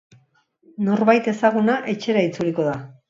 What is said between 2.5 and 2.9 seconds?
da.